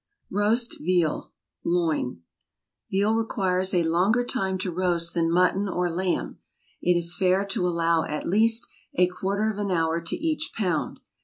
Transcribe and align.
ROAST 0.31 0.79
VEAL. 0.79 1.31
LOIN. 1.63 2.23
Veal 2.89 3.13
requires 3.13 3.71
a 3.71 3.83
longer 3.83 4.23
time 4.23 4.57
to 4.57 4.71
roast 4.71 5.13
than 5.13 5.29
mutton 5.29 5.69
or 5.69 5.91
lamb. 5.91 6.39
It 6.81 6.97
is 6.97 7.15
fair 7.15 7.45
to 7.45 7.67
allow 7.67 8.05
at 8.05 8.27
least 8.27 8.65
a 8.95 9.05
quarter 9.05 9.51
of 9.51 9.59
an 9.59 9.69
hour 9.69 10.01
to 10.01 10.15
each 10.15 10.53
pound. 10.55 11.01